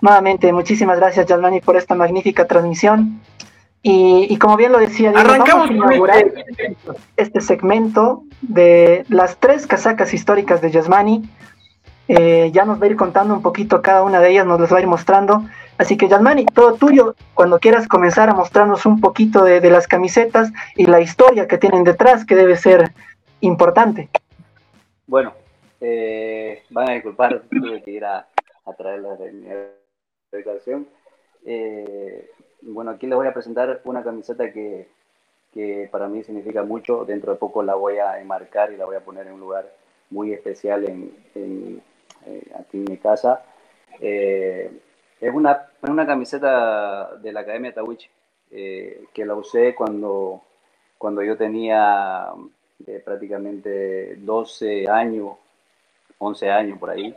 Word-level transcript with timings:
nuevamente, 0.00 0.52
muchísimas 0.52 0.98
gracias, 0.98 1.26
Yasmani, 1.26 1.60
por 1.60 1.76
esta 1.76 1.94
magnífica 1.94 2.46
transmisión. 2.46 3.20
Y, 3.82 4.36
como 4.38 4.56
bien 4.56 4.72
lo 4.72 4.78
decía, 4.78 5.10
arrancamos 5.10 5.68
vamos 5.68 5.70
a 5.70 5.72
inaugurar 5.72 6.24
este 7.16 7.40
segmento 7.40 8.24
de 8.42 9.04
las 9.08 9.38
tres 9.38 9.66
casacas 9.66 10.12
históricas 10.12 10.60
de 10.60 10.70
Yasmani. 10.70 11.28
Eh, 12.08 12.50
ya 12.52 12.64
nos 12.64 12.80
va 12.80 12.86
a 12.86 12.88
ir 12.88 12.96
contando 12.96 13.34
un 13.34 13.42
poquito 13.42 13.80
cada 13.80 14.02
una 14.02 14.20
de 14.20 14.30
ellas, 14.30 14.46
nos 14.46 14.60
las 14.60 14.72
va 14.72 14.78
a 14.78 14.80
ir 14.80 14.86
mostrando. 14.86 15.44
Así 15.78 15.96
que 15.96 16.08
Yasmani, 16.08 16.46
todo 16.46 16.74
tuyo, 16.74 17.14
cuando 17.34 17.60
quieras 17.60 17.86
comenzar 17.86 18.28
a 18.28 18.34
mostrarnos 18.34 18.84
un 18.84 19.00
poquito 19.00 19.44
de, 19.44 19.60
las 19.70 19.86
camisetas 19.86 20.52
y 20.74 20.86
la 20.86 21.00
historia 21.00 21.46
que 21.46 21.56
tienen 21.56 21.84
detrás, 21.84 22.24
que 22.24 22.34
debe 22.34 22.56
ser 22.56 22.92
importante. 23.40 24.08
Bueno, 25.06 25.32
eh, 25.80 26.64
van 26.70 26.90
a 26.90 26.92
disculpar, 26.94 27.42
tuve 27.48 27.80
que 27.82 27.92
ir 27.92 28.04
a, 28.04 28.26
a 28.66 28.72
traerlas 28.72 29.20
de 29.20 29.32
mi 29.32 29.46
habitación. 30.32 30.86
Eh, 31.44 32.30
bueno, 32.62 32.90
aquí 32.90 33.06
les 33.06 33.16
voy 33.16 33.26
a 33.26 33.34
presentar 33.34 33.80
una 33.84 34.02
camiseta 34.02 34.52
que, 34.52 34.88
que, 35.52 35.88
para 35.90 36.08
mí 36.08 36.22
significa 36.22 36.62
mucho. 36.62 37.04
Dentro 37.04 37.32
de 37.32 37.38
poco 37.38 37.62
la 37.62 37.74
voy 37.74 37.98
a 37.98 38.20
enmarcar 38.20 38.72
y 38.72 38.76
la 38.76 38.84
voy 38.84 38.96
a 38.96 39.04
poner 39.04 39.26
en 39.26 39.34
un 39.34 39.40
lugar 39.40 39.72
muy 40.10 40.32
especial 40.32 40.84
en, 40.84 41.82
eh, 42.26 42.50
aquí 42.58 42.78
en 42.78 42.84
mi 42.84 42.96
casa. 42.98 43.44
Eh, 44.00 44.70
es 45.20 45.34
una, 45.34 45.68
una 45.82 46.06
camiseta 46.06 47.16
de 47.16 47.32
la 47.32 47.40
Academia 47.40 47.74
Tawichi 47.74 48.08
eh, 48.50 49.04
que 49.12 49.24
la 49.24 49.34
usé 49.34 49.74
cuando, 49.74 50.42
cuando 50.96 51.22
yo 51.22 51.36
tenía 51.36 52.28
prácticamente 53.04 54.16
12 54.16 54.88
años, 54.88 55.32
11 56.18 56.50
años 56.50 56.78
por 56.78 56.90
ahí. 56.90 57.14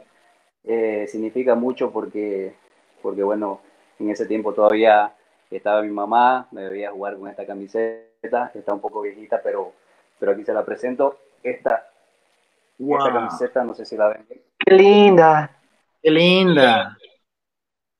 significa 1.08 1.54
mucho 1.56 1.92
porque, 1.92 2.54
porque, 3.02 3.24
bueno, 3.24 3.62
en 4.00 4.10
ese 4.10 4.26
tiempo 4.26 4.54
todavía 4.54 5.14
estaba 5.50 5.82
mi 5.82 5.90
mamá, 5.90 6.48
me 6.52 6.64
debía 6.64 6.92
jugar 6.92 7.18
con 7.18 7.28
esta 7.28 7.46
camiseta, 7.46 8.52
está 8.54 8.74
un 8.74 8.80
poco 8.80 9.02
viejita, 9.02 9.42
pero, 9.42 9.74
pero 10.20 10.32
aquí 10.32 10.44
se 10.44 10.54
la 10.54 10.64
presento. 10.64 11.18
Esta, 11.44 11.88
esta 12.80 13.14
camiseta, 13.14 13.64
no 13.64 13.74
sé 13.74 13.86
si 13.86 13.98
la 13.98 14.10
ven. 14.10 14.26
Qué 14.58 14.76
linda. 14.76 15.58
Qué 16.02 16.12
linda. 16.12 16.98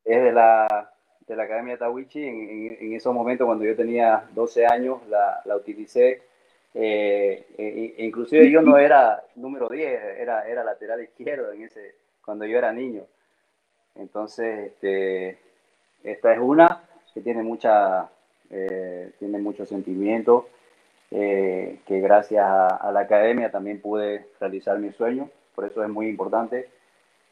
Es 0.04 0.24
de 0.24 0.32
la, 0.32 0.92
de 1.28 1.36
la 1.36 1.44
Academia 1.44 1.78
Tawichi. 1.78 2.24
En, 2.24 2.78
en, 2.80 2.94
esos 2.94 3.14
momentos, 3.14 3.46
cuando 3.46 3.66
yo 3.66 3.76
tenía 3.76 4.24
12 4.32 4.66
años, 4.66 5.00
la, 5.10 5.42
la 5.46 5.56
utilicé. 5.56 6.24
Eh, 6.74 7.48
e, 7.58 7.96
e 7.98 8.06
inclusive 8.06 8.50
yo 8.50 8.62
no 8.62 8.78
era 8.78 9.22
número 9.36 9.68
10, 9.68 10.20
era, 10.20 10.48
era 10.48 10.64
lateral 10.64 11.04
izquierdo 11.04 11.52
en 11.52 11.64
ese, 11.64 11.96
cuando 12.24 12.46
yo 12.46 12.58
era 12.58 12.72
niño. 12.72 13.04
Entonces, 13.96 14.72
este, 14.72 15.38
esta 16.04 16.34
es 16.34 16.40
una 16.40 16.82
que 17.14 17.22
tiene 17.22 17.44
mucha, 17.44 18.10
eh, 18.50 19.12
tiene 19.20 19.38
mucho 19.38 19.66
sentimiento, 19.66 20.48
eh, 21.12 21.80
que 21.86 22.00
gracias 22.00 22.46
a, 22.46 22.92
la 22.92 23.02
academia 23.02 23.52
también 23.52 23.82
pude 23.82 24.28
realizar 24.40 24.80
mi 24.80 24.92
sueño, 24.92 25.30
por 25.56 25.66
eso 25.66 25.84
es 25.84 25.90
muy 25.90 26.08
importante. 26.08 26.70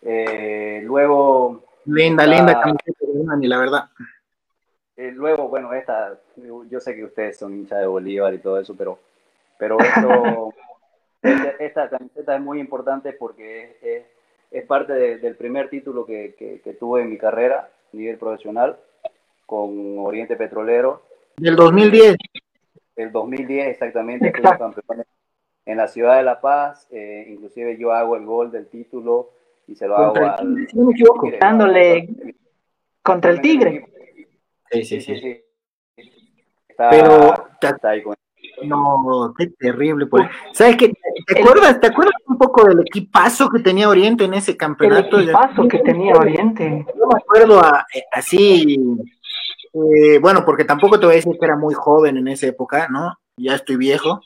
Eh, 0.02 0.82
luego... 0.84 1.64
Linda, 1.86 2.26
linda 2.26 2.62
camiseta 2.62 3.38
de 3.38 3.48
la 3.48 3.58
verdad. 3.58 3.86
luego, 4.98 5.48
bueno, 5.48 5.73
esta, 5.73 6.20
yo 6.70 6.80
sé 6.80 6.96
que 6.96 7.06
ustedes 7.06 7.38
son 7.38 7.54
hinchas 7.54 7.80
de 7.80 7.88
Bolívar 7.88 8.34
y 8.34 8.40
todo 8.40 8.60
eso, 8.60 8.76
pero, 8.76 9.00
pero 9.58 9.80
esto, 9.80 10.54
este, 11.23 11.66
esta, 11.66 11.90
camiseta 11.90 12.36
es 12.36 12.42
muy 12.42 12.60
importante 12.60 13.14
porque 13.14 13.64
es, 13.64 13.84
es, 13.84 14.06
parte 14.67 15.17
del 15.17 15.36
primer 15.36 15.69
título 15.69 16.05
que, 16.05 16.36
que, 16.38 16.61
que 16.61 16.73
tuve 16.73 17.02
en 17.02 17.09
mi 17.09 17.17
carrera 17.17 17.69
a 17.94 17.97
nivel 17.97 18.17
profesional 18.17 18.78
con 19.45 19.98
Oriente 19.99 20.36
Petrolero. 20.36 21.04
Del 21.37 21.55
2010. 21.55 22.15
El 22.95 23.11
2010 23.11 23.67
exactamente, 23.67 24.32
campeón 24.32 24.73
en 25.70 25.77
la 25.77 25.88
ciudad 25.88 26.17
de 26.17 26.23
La 26.23 26.42
Paz, 26.42 26.88
eh, 26.89 27.27
inclusive 27.30 27.77
yo 27.77 27.92
hago 27.92 28.15
el 28.15 28.26
gol 28.26 28.52
del 28.52 28.67
título 28.67 29.30
y 29.67 29.76
se 29.76 29.88
lo 29.88 29.98
hago 29.98 30.15
al... 30.15 30.67
Si 30.67 30.76
no 30.76 30.86
me 30.86 30.93
equivoco, 30.93 31.30
dándole 31.39 32.09
contra 33.04 33.30
el 33.30 33.39
Tigre. 33.39 33.86
Sí, 34.71 34.83
sí, 34.83 34.99
sí. 34.99 35.43
Pero 36.76 37.49
está 37.61 37.89
ahí 37.89 38.02
con... 38.02 38.15
No, 38.64 39.33
qué 39.37 39.48
terrible. 39.48 40.05
Pues. 40.08 40.27
¿Sabes 40.54 40.77
qué? 40.77 40.93
¿Te 41.27 41.42
acuerdas, 41.42 41.80
¿Te 41.80 41.87
acuerdas 41.87 42.15
un 42.27 42.37
poco 42.37 42.65
del 42.65 42.82
equipazo 42.82 43.49
que 43.49 43.60
tenía 43.60 43.89
Oriente 43.89 44.26
en 44.26 44.33
ese 44.33 44.58
campeonato? 44.58 45.17
El 45.17 45.30
equipazo 45.30 45.67
que 45.67 45.80
tenía 45.80 46.14
Oriente. 46.15 46.86
Yo 46.88 47.08
me 47.08 47.20
acuerdo 47.20 47.61
eh, 47.93 48.04
así 48.11 48.77
eh, 49.73 50.20
bueno, 50.20 50.43
porque 50.45 50.65
tampoco 50.65 50.99
te 50.99 51.05
voy 51.05 51.14
a 51.14 51.17
decir 51.17 51.38
que 51.38 51.45
era 51.45 51.55
muy 51.55 51.73
joven 51.73 52.17
en 52.17 52.27
esa 52.27 52.48
época, 52.48 52.88
¿no? 52.89 53.20
Ya 53.38 53.55
estoy 53.55 53.77
viejo, 53.77 54.21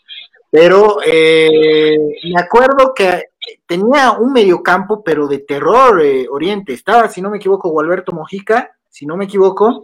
pero 0.50 0.98
eh, 1.06 1.98
me 2.24 2.42
acuerdo 2.42 2.94
que 2.94 3.26
tenía 3.66 4.12
un 4.14 4.32
mediocampo, 4.32 5.04
pero 5.04 5.28
de 5.28 5.40
terror 5.40 6.02
eh, 6.02 6.28
Oriente. 6.30 6.74
Estaba, 6.74 7.08
si 7.10 7.22
no 7.22 7.30
me 7.30 7.38
equivoco, 7.38 7.70
Gualberto 7.70 8.14
Mojica, 8.14 8.72
si 8.90 9.06
no 9.06 9.18
me 9.18 9.26
equivoco. 9.26 9.84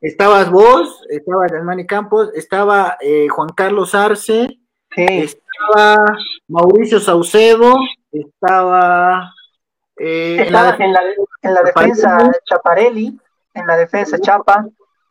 Estabas 0.00 0.50
vos, 0.50 1.04
estaba 1.08 1.48
Germani 1.48 1.86
Campos, 1.86 2.30
estaba 2.34 2.96
Juan 3.30 3.50
Carlos 3.54 3.94
Arce, 3.94 4.48
estaba 4.96 6.04
Mauricio 6.48 7.00
Saucedo, 7.00 7.74
estaba... 8.10 9.32
estaba 9.96 10.76
en 10.78 10.92
la, 10.92 11.00
en 11.42 11.54
la 11.54 11.62
defensa 11.62 12.32
Chaparelli 12.44 13.18
en 13.54 13.66
la 13.66 13.76
defensa, 13.76 14.18
Chapa. 14.18 14.66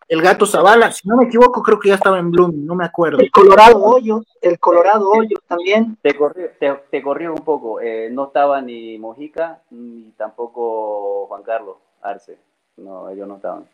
El 0.08 0.24
gato 0.24 0.48
Zavala, 0.48 0.92
si 0.92 1.08
no 1.08 1.18
me 1.18 1.26
equivoco, 1.26 1.62
creo 1.62 1.80
que 1.80 1.90
ya 1.90 1.96
estaba 1.96 2.18
en 2.18 2.32
Bloom, 2.32 2.66
no 2.66 2.74
me 2.74 2.84
acuerdo. 2.84 3.20
El 3.20 3.30
Colorado 3.30 3.84
Hoyo, 3.84 4.24
el 4.42 4.58
Colorado 4.60 5.08
Hoyo 5.08 5.38
también. 5.48 5.98
Te 6.02 6.16
corrió, 6.16 6.50
te, 6.90 7.04
corrió 7.04 7.32
un 7.32 7.44
poco, 7.44 7.80
eh, 7.80 8.10
no 8.12 8.26
estaba 8.26 8.60
ni 8.60 8.98
Mojica 8.98 9.62
ni 9.70 10.12
tampoco 10.18 11.28
Juan 11.28 11.44
Carlos 11.44 11.78
Arce, 12.02 12.40
no, 12.78 13.08
ellos 13.10 13.28
no 13.28 13.36
estaban. 13.36 13.66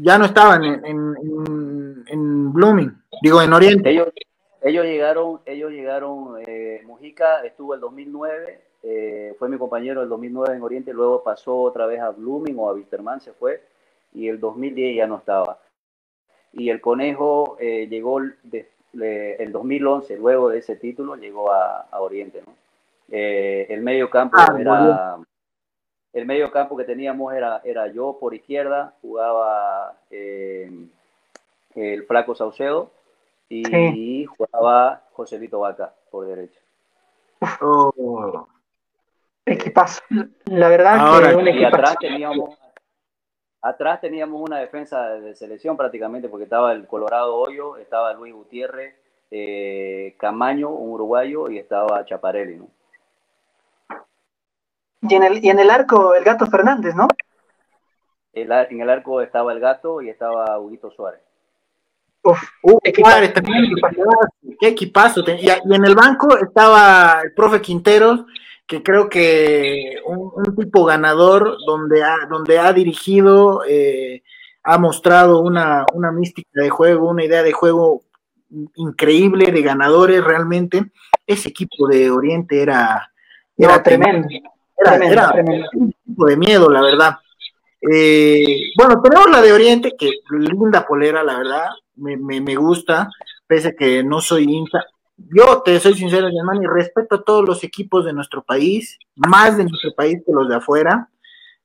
Ya 0.00 0.18
no 0.18 0.24
estaban 0.24 0.64
en, 0.64 0.84
en, 0.84 2.04
en, 2.06 2.52
Blooming, 2.52 3.02
digo 3.22 3.42
en 3.42 3.52
Oriente. 3.52 3.90
Ellos, 3.90 4.08
ellos 4.62 4.84
llegaron, 4.84 5.40
ellos 5.44 5.70
llegaron, 5.70 6.42
eh, 6.46 6.82
Mojica 6.86 7.44
estuvo 7.44 7.74
el 7.74 7.80
2009 7.80 8.68
eh, 8.82 9.34
fue 9.38 9.48
mi 9.48 9.58
compañero 9.58 10.02
el 10.02 10.08
2009 10.08 10.56
en 10.56 10.62
Oriente, 10.62 10.92
luego 10.92 11.22
pasó 11.22 11.56
otra 11.62 11.86
vez 11.86 12.00
a 12.00 12.10
Blooming 12.10 12.58
o 12.58 12.68
a 12.68 12.74
Wisterman, 12.74 13.20
se 13.20 13.32
fue, 13.32 13.62
y 14.12 14.28
el 14.28 14.38
2010 14.38 14.96
ya 14.96 15.06
no 15.06 15.16
estaba. 15.16 15.58
Y 16.52 16.70
el 16.70 16.80
Conejo 16.80 17.56
eh, 17.60 17.88
llegó 17.88 18.20
de, 18.42 18.68
el 19.38 19.52
2011, 19.52 20.16
luego 20.16 20.48
de 20.48 20.58
ese 20.58 20.76
título, 20.76 21.16
llegó 21.16 21.52
a, 21.52 21.86
Oriente. 21.98 22.42
¿no? 22.46 22.54
Eh, 23.10 23.66
el 23.68 23.82
medio 23.82 24.08
campo 24.08 24.36
ah, 24.38 24.56
era... 24.58 25.07
El 26.18 26.26
medio 26.26 26.50
campo 26.50 26.76
que 26.76 26.82
teníamos 26.82 27.32
era, 27.32 27.60
era 27.62 27.86
yo 27.86 28.18
por 28.18 28.34
izquierda, 28.34 28.92
jugaba 29.00 29.94
el 30.10 30.90
Flaco 32.08 32.34
Saucedo 32.34 32.90
y, 33.48 34.24
jugaba 34.24 35.04
Joselito 35.12 35.60
Vaca 35.60 35.94
por 36.10 36.26
derecha. 36.26 36.58
Oh. 37.60 38.48
Equipazo. 39.46 40.02
La 40.46 40.68
verdad 40.68 41.20
que 41.44 41.64
atrás 41.64 41.96
teníamos, 42.00 42.58
atrás 43.62 44.00
teníamos 44.00 44.42
una 44.42 44.58
defensa 44.58 45.10
de 45.10 45.36
selección 45.36 45.76
prácticamente 45.76 46.28
porque 46.28 46.44
estaba 46.44 46.72
el 46.72 46.88
Colorado 46.88 47.36
Hoyo, 47.36 47.76
estaba 47.76 48.12
Luis 48.12 48.34
Gutiérrez, 48.34 48.96
eh, 49.30 50.16
Camaño, 50.18 50.70
un 50.70 50.90
uruguayo, 50.90 51.48
y 51.48 51.58
estaba 51.58 52.04
Chaparelli, 52.04 52.56
¿no? 52.56 52.66
Y 55.02 55.14
en 55.14 55.22
el, 55.22 55.44
y 55.44 55.50
en 55.50 55.58
el 55.58 55.70
arco 55.70 56.14
el 56.14 56.24
gato 56.24 56.46
Fernández, 56.46 56.94
¿no? 56.94 57.08
en 58.32 58.80
el 58.80 58.90
arco 58.90 59.20
estaba 59.20 59.52
el 59.52 59.60
gato 59.60 60.00
y 60.00 60.10
estaba 60.10 60.58
Huguito 60.58 60.90
Suárez. 60.90 61.20
Uf, 62.22 62.42
uh, 62.62 62.78
Suárez 62.94 63.32
también, 63.32 63.64
qué 64.60 64.68
equipazo. 64.68 65.22
Y, 65.26 65.48
en 65.48 65.84
el 65.84 65.94
banco 65.94 66.36
estaba 66.36 67.20
el 67.22 67.32
profe 67.32 67.60
Quinteros 67.60 68.24
que 68.66 68.82
creo 68.82 69.08
que 69.08 69.96
un, 70.04 70.54
tipo 70.54 70.84
ganador 70.84 71.56
donde 71.66 72.04
ha, 72.04 72.26
donde 72.28 72.58
ha 72.58 72.72
dirigido, 72.74 73.62
eh, 73.66 74.22
ha 74.62 74.76
mostrado 74.76 75.40
una, 75.40 75.86
una 75.94 76.12
mística 76.12 76.60
de 76.60 76.68
juego, 76.68 77.08
una 77.08 77.24
idea 77.24 77.42
de 77.42 77.52
juego 77.52 78.02
increíble 78.74 79.50
de 79.50 79.62
ganadores 79.62 80.22
realmente. 80.22 80.84
Ese 81.26 81.48
equipo 81.48 81.88
de 81.88 82.10
Oriente 82.10 82.60
era, 82.60 83.10
era, 83.56 83.82
tremendo. 83.82 84.28
Era, 84.78 85.32
un 85.74 85.92
tipo 86.04 86.26
de 86.26 86.36
miedo, 86.36 86.70
la 86.70 86.82
verdad. 86.82 87.18
Eh, 87.80 88.72
bueno, 88.76 89.00
tenemos 89.02 89.30
la 89.30 89.42
de 89.42 89.52
Oriente, 89.52 89.94
que 89.98 90.10
linda 90.30 90.86
polera, 90.86 91.22
la 91.22 91.38
verdad, 91.38 91.66
me, 91.96 92.16
me, 92.16 92.40
me 92.40 92.56
gusta, 92.56 93.08
pese 93.46 93.68
a 93.68 93.72
que 93.72 94.02
no 94.02 94.20
soy 94.20 94.44
hincha, 94.44 94.84
yo 95.34 95.62
te 95.62 95.78
soy 95.80 95.94
sincero, 95.94 96.28
y 96.28 96.66
respeto 96.66 97.16
a 97.16 97.24
todos 97.24 97.44
los 97.44 97.64
equipos 97.64 98.04
de 98.04 98.12
nuestro 98.12 98.42
país, 98.42 98.98
más 99.16 99.56
de 99.56 99.64
nuestro 99.64 99.92
país 99.94 100.22
que 100.24 100.32
los 100.32 100.48
de 100.48 100.56
afuera. 100.56 101.08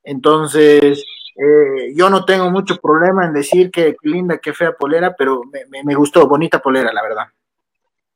Entonces, 0.03 1.03
eh, 1.35 1.93
yo 1.95 2.09
no 2.09 2.25
tengo 2.25 2.49
mucho 2.49 2.77
problema 2.77 3.25
en 3.25 3.33
decir 3.33 3.69
que 3.69 3.95
linda, 4.01 4.39
que 4.39 4.53
fea 4.53 4.73
polera, 4.73 5.15
pero 5.15 5.43
me, 5.83 5.95
gustó, 5.95 6.27
bonita 6.27 6.59
polera, 6.59 6.91
la 6.91 7.03
verdad. 7.03 7.25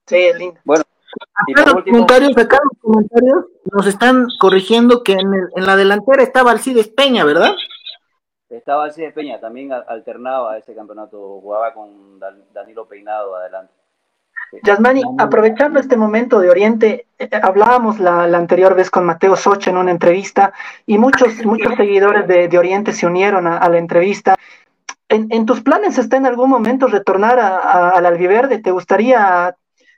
Sí, 0.08 0.18
es 0.18 0.38
linda. 0.38 0.60
Bueno, 0.64 0.84
acá 1.20 1.72
los 1.74 1.84
comentarios, 1.84 2.38
acá 2.38 2.60
los 2.64 2.82
comentarios 2.82 3.46
nos 3.72 3.88
están 3.88 4.28
corrigiendo 4.40 5.04
que 5.04 5.14
en, 5.14 5.34
en 5.56 5.66
la 5.66 5.76
delantera 5.76 6.24
estaba 6.24 6.52
Alcides 6.52 6.88
Peña, 6.88 7.24
¿verdad? 7.26 7.54
Estaba 8.50 8.86
Alcides 8.86 9.14
Peña, 9.14 9.40
también 9.40 9.74
alternaba 9.74 10.58
ese 10.58 10.74
campeonato, 10.74 11.40
jugaba 11.42 11.74
con 11.74 12.20
Danilo 12.54 12.88
Peinado 12.88 13.36
adelante. 13.36 13.74
Yasmani, 14.64 15.02
aprovechando 15.18 15.80
este 15.80 15.98
momento 15.98 16.40
de 16.40 16.50
Oriente, 16.50 17.08
eh, 17.20 17.30
eh, 17.32 17.40
hablábamos 17.42 18.00
la, 18.00 18.24
anterior 18.24 18.76
vez 18.76 18.90
con 18.90 19.06
Mateo 19.06 19.36
Socha 19.36 19.72
en 19.72 19.78
una 19.78 19.92
entrevista 19.92 20.54
y 20.86 20.98
muchos, 20.98 21.28
muchos 21.46 21.76
seguidores 21.76 22.28
de, 22.28 22.58
Oriente 22.58 22.94
se 22.94 23.06
unieron 23.06 23.48
a, 23.48 23.68
la 23.68 23.78
entrevista. 23.78 24.36
¿En, 25.10 25.46
tus 25.46 25.62
planes 25.62 25.98
está 25.98 26.18
en 26.18 26.26
algún 26.26 26.50
momento 26.50 26.88
retornar 26.88 27.40
al 27.40 28.06
Albiverde? 28.06 28.60
¿Te 28.60 28.72
gustaría 28.72 29.56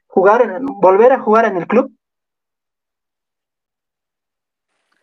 jugar, 0.10 0.60
volver 0.62 1.14
a 1.14 1.20
jugar 1.20 1.46
en 1.46 1.58
el 1.58 1.68
club? 1.68 1.92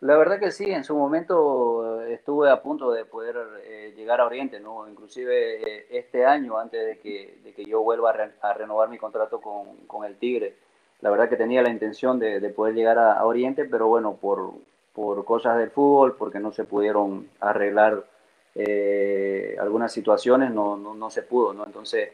La 0.01 0.15
verdad 0.15 0.39
que 0.39 0.51
sí, 0.51 0.69
en 0.69 0.83
su 0.83 0.95
momento 0.95 2.03
eh, 2.03 2.13
estuve 2.13 2.51
a 2.51 2.61
punto 2.61 2.91
de 2.91 3.05
poder 3.05 3.35
eh, 3.63 3.93
llegar 3.97 4.21
a 4.21 4.27
Oriente, 4.27 4.59
¿no? 4.59 4.87
Inclusive 4.87 5.55
eh, 5.61 5.87
este 5.89 6.23
año, 6.23 6.59
antes 6.59 6.85
de 6.85 6.99
que, 6.99 7.39
de 7.43 7.51
que 7.53 7.65
yo 7.65 7.81
vuelva 7.81 8.13
a, 8.41 8.53
renovar 8.53 8.89
mi 8.89 8.99
contrato 8.99 9.41
con, 9.41 9.75
con, 9.87 10.05
el 10.05 10.17
Tigre, 10.17 10.55
la 11.01 11.09
verdad 11.09 11.29
que 11.29 11.35
tenía 11.35 11.63
la 11.63 11.71
intención 11.71 12.19
de, 12.19 12.39
de 12.39 12.49
poder 12.51 12.75
llegar 12.75 12.99
a, 12.99 13.25
Oriente, 13.25 13.65
pero 13.65 13.87
bueno, 13.87 14.17
por, 14.21 14.53
por, 14.93 15.25
cosas 15.25 15.57
del 15.57 15.71
fútbol, 15.71 16.15
porque 16.15 16.39
no 16.39 16.51
se 16.51 16.65
pudieron 16.65 17.29
arreglar 17.39 18.03
algunas 19.59 19.91
situaciones, 19.91 20.51
no, 20.51 20.77
no, 20.77 20.95
no, 20.95 21.09
se 21.11 21.21
pudo, 21.21 21.53
¿no? 21.53 21.63
Entonces, 21.65 22.09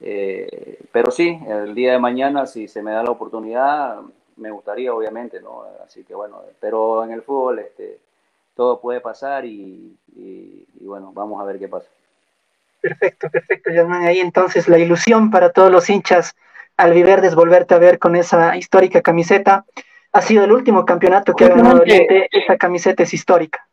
pero 0.00 1.10
sí, 1.10 1.38
el 1.46 1.74
día 1.74 1.92
de 1.92 1.98
mañana, 1.98 2.46
si 2.46 2.68
se 2.68 2.82
me 2.82 2.92
da 2.92 3.02
la 3.02 3.10
oportunidad, 3.10 3.98
me 4.36 4.50
gustaría, 4.50 4.94
obviamente, 4.94 5.40
¿no? 5.40 5.64
Así 5.84 6.04
que 6.04 6.14
bueno, 6.14 6.40
pero 6.60 7.04
en 7.04 7.10
el 7.10 7.22
fútbol 7.22 7.58
este, 7.58 7.98
todo 8.54 8.80
puede 8.80 9.00
pasar 9.00 9.44
y, 9.44 9.96
bueno, 10.80 11.12
vamos 11.12 11.40
a 11.40 11.44
ver 11.44 11.58
qué 11.58 11.68
pasa. 11.68 11.86
Perfecto, 12.80 13.28
perfecto, 13.28 13.70
Germán. 13.70 14.04
Ahí 14.04 14.20
entonces 14.20 14.68
la 14.68 14.78
ilusión 14.78 15.30
para 15.30 15.50
todos 15.50 15.70
los 15.70 15.90
hinchas 15.90 16.36
albiverdes 16.76 17.34
volverte 17.34 17.74
a 17.74 17.78
ver 17.78 17.98
con 17.98 18.14
esa 18.16 18.56
histórica 18.56 19.02
camiseta. 19.02 19.64
Ha 20.12 20.22
sido 20.22 20.44
el 20.44 20.52
último 20.52 20.84
campeonato 20.84 21.34
que 21.34 21.44
ha 21.44 21.48
ganado 21.48 21.82
esa 21.84 22.56
camiseta 22.56 23.02
es 23.02 23.12
histórica. 23.12 23.67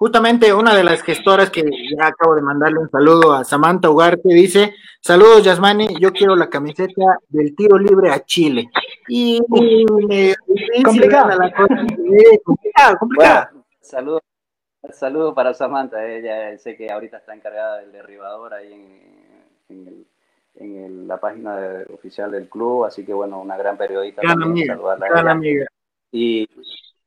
Justamente 0.00 0.54
una 0.54 0.74
de 0.74 0.82
las 0.82 1.02
gestoras 1.02 1.50
que 1.50 1.60
ya 1.62 2.06
acabo 2.06 2.34
de 2.34 2.40
mandarle 2.40 2.78
un 2.78 2.88
saludo 2.88 3.34
a 3.34 3.44
Samantha 3.44 3.90
Ugarte 3.90 4.30
dice, 4.30 4.74
saludos 5.02 5.44
Yasmani, 5.44 5.88
yo 6.00 6.10
quiero 6.10 6.34
la 6.36 6.48
camiseta 6.48 7.18
del 7.28 7.54
tiro 7.54 7.76
libre 7.76 8.10
a 8.10 8.24
Chile. 8.24 8.70
Y 9.08 9.42
me 10.08 10.34
complicada 10.82 11.36
la 11.36 11.52
complicada, 12.42 12.96
complicada. 12.98 13.52
saludos 14.90 15.34
para 15.34 15.52
Samantha, 15.52 16.02
ella 16.06 16.56
sé 16.56 16.78
que 16.78 16.90
ahorita 16.90 17.18
está 17.18 17.34
encargada 17.34 17.80
del 17.80 17.92
derribador 17.92 18.54
ahí 18.54 18.72
en, 19.68 20.06
en, 20.54 21.08
la 21.08 21.20
página 21.20 21.58
oficial 21.92 22.30
del 22.30 22.48
club, 22.48 22.86
así 22.86 23.04
que 23.04 23.12
bueno, 23.12 23.38
una 23.38 23.58
gran 23.58 23.76
periodista. 23.76 24.22
Gran 24.22 24.44
amiga, 24.44 24.78
gran 24.98 25.28
amiga. 25.28 25.66
Y 26.10 26.48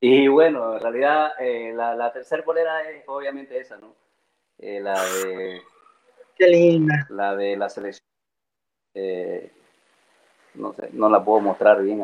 y 0.06 0.28
bueno, 0.28 0.76
en 0.76 0.82
realidad 0.82 1.32
eh, 1.40 1.72
la, 1.74 1.96
la 1.96 2.12
tercera 2.12 2.44
polera 2.44 2.82
es 2.90 3.06
obviamente 3.08 3.58
esa, 3.58 3.78
¿no? 3.78 3.96
Eh, 4.58 4.82
la 4.82 5.02
de... 5.02 5.62
Qué 6.36 6.46
linda. 6.46 7.08
La 7.10 7.34
de 7.38 7.56
la 7.56 7.70
selección. 7.70 8.06
Eh, 8.94 9.50
no 10.56 10.74
sé, 10.74 10.90
no 10.92 11.10
la 11.10 11.24
puedo 11.24 11.40
mostrar 11.40 11.82
bien. 11.82 12.04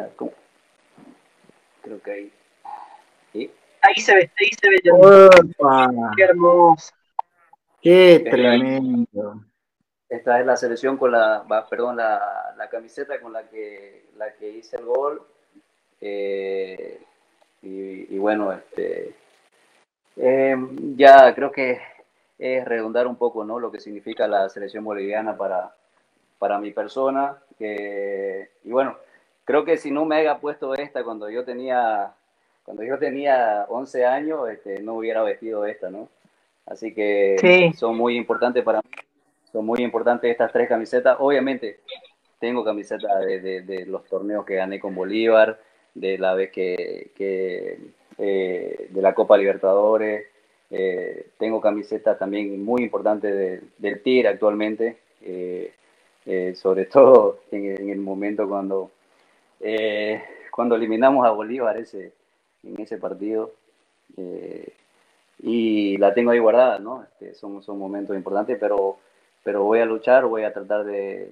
Creo 1.81 2.01
que 2.01 2.12
ahí. 2.12 2.34
Ahí 3.81 3.96
se 3.96 4.16
ve, 4.16 4.31
ahí 4.40 4.50
se 4.62 4.69
ve. 4.69 4.78
Qué 6.16 6.24
hermoso. 6.24 6.94
Qué 7.81 8.25
tremendo. 8.30 9.44
Esta 10.07 10.40
es 10.40 10.45
la 10.45 10.56
selección 10.56 10.95
con 10.95 11.12
la, 11.12 11.44
perdón, 11.69 11.98
la, 11.98 12.54
la 12.56 12.69
camiseta 12.69 13.19
con 13.19 13.34
la 13.34 13.50
que, 13.50 14.06
la 14.16 14.34
que 14.36 14.50
hice 14.50 14.78
el 14.78 14.86
gol. 14.86 15.22
Eh, 16.00 17.02
y, 17.62 18.18
bueno, 18.18 18.52
este, 18.52 19.16
eh, 20.16 20.56
ya 20.96 21.34
creo 21.36 21.52
que 21.52 21.80
es 22.38 22.66
redundar 22.66 23.08
un 23.08 23.18
poco 23.18 23.44
¿no? 23.44 23.60
lo 23.60 23.72
que 23.72 23.80
significa 23.80 24.28
la 24.28 24.48
selección 24.50 24.84
boliviana 24.84 25.36
para, 25.36 25.76
para 26.38 26.60
mi 26.60 26.72
persona. 26.72 27.38
y 27.60 28.72
bueno, 28.72 28.98
creo 29.44 29.66
que 29.66 29.78
si 29.78 29.92
no 29.92 30.06
me 30.06 30.16
haya 30.16 30.40
puesto 30.40 30.76
esta 30.76 31.04
cuando 31.04 31.30
yo 31.30 31.44
tenía, 31.44 32.14
cuando 32.64 32.84
yo 32.84 32.98
tenía 32.98 33.66
11 33.70 34.06
años, 34.06 34.50
este, 34.50 34.82
no 34.82 34.94
hubiera 34.94 35.24
vestido 35.24 35.66
esta, 35.66 35.90
¿no? 35.90 36.08
Así 36.66 36.94
que 36.94 37.72
son 37.76 37.98
muy 37.98 38.16
importantes 38.16 38.64
para 38.64 38.80
mí. 38.80 38.90
Son 39.52 39.66
muy 39.66 39.82
importantes 39.82 40.30
estas 40.30 40.52
tres 40.52 40.70
camisetas. 40.70 41.18
Obviamente, 41.20 41.80
tengo 42.40 42.64
camisetas 42.64 43.26
de, 43.26 43.62
de 43.64 43.86
los 43.88 44.06
torneos 44.06 44.46
que 44.46 44.56
gané 44.56 44.80
con 44.80 44.94
Bolívar, 44.94 45.60
de 46.00 46.18
la 46.18 46.34
vez 46.34 46.51
que, 46.51 47.12
eh, 48.18 48.88
de 48.90 49.01
la 49.01 49.13
Copa 49.13 49.38
Libertadores. 49.38 50.28
Eh, 50.72 51.30
tengo 51.38 51.60
camisetas 51.60 52.18
también 52.18 52.63
muy 52.63 52.84
importantes 52.84 53.62
del 53.78 54.01
TIR 54.01 54.28
actualmente, 54.28 54.98
eh, 55.22 55.74
sobre 56.56 56.86
todo 56.86 57.40
en, 57.51 57.90
el 57.90 58.00
momento 58.00 58.48
cuando, 58.48 58.92
cuando 60.51 60.75
eliminamos 60.75 61.25
a 61.25 61.31
Bolívar 61.31 61.78
en 61.78 62.81
ese 62.81 62.98
partido. 62.98 63.54
y 65.42 65.98
la 65.98 66.13
tengo 66.13 66.31
ahí 66.31 66.40
guardada, 66.40 66.80
¿no? 66.80 67.04
Este, 67.04 67.34
son, 67.34 67.63
son 67.63 67.80
momentos 67.80 68.16
importantes, 68.16 68.57
pero 68.60 68.98
pero 69.44 69.64
voy 69.64 69.80
a 69.80 69.86
luchar, 69.86 70.26
voy 70.26 70.44
a 70.44 70.54
tratar 70.54 70.86
de, 70.86 71.32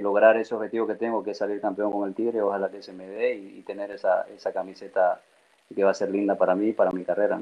lograr 0.00 0.36
ese 0.36 0.54
objetivo 0.54 0.86
que 0.86 0.94
tengo, 0.94 1.22
que 1.22 1.32
es 1.32 1.38
salir 1.38 1.60
campeón 1.60 1.92
con 1.92 2.08
el 2.08 2.14
Tigre, 2.14 2.42
ojalá 2.42 2.70
que 2.70 2.82
se 2.82 2.92
me 2.92 3.06
dé 3.06 3.34
y, 3.34 3.62
tener 3.62 3.90
esa, 3.90 4.26
esa, 4.34 4.52
camiseta 4.52 5.20
que 5.74 5.84
va 5.84 5.90
a 5.90 5.94
ser 5.94 6.10
linda 6.10 6.36
para 6.36 6.54
mí 6.54 6.68
y 6.68 6.72
para 6.72 6.90
mi 6.90 7.04
carrera. 7.04 7.40